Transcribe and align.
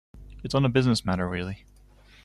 It's 0.43 0.55
on 0.55 0.65
a 0.65 0.69
business 0.69 1.05
matter, 1.05 1.29
really. 1.29 1.63